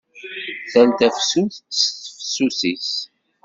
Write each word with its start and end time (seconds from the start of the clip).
Tal 0.71 0.89
tafsut 0.99 1.53
s 1.79 1.81
tefsut-is! 2.03 2.89